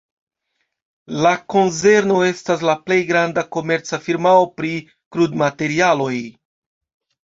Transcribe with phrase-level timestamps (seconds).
[1.25, 6.15] La konzerno estas la plej granda komerca firmao pri krudmaterialoj.